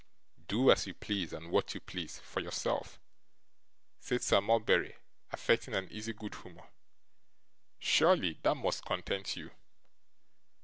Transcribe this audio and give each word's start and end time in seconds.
'Do 0.47 0.71
as 0.71 0.87
you 0.87 0.95
please, 0.95 1.31
and 1.31 1.51
what 1.51 1.75
you 1.75 1.79
please, 1.79 2.17
for 2.21 2.39
yourself,' 2.39 2.99
said 3.99 4.23
Sir 4.23 4.41
Mulberry, 4.41 4.95
affecting 5.31 5.75
an 5.75 5.87
easy 5.91 6.11
good 6.13 6.33
humour. 6.33 6.69
'Surely 7.77 8.39
that 8.41 8.55
must 8.55 8.83
content 8.83 9.35
you! 9.37 9.51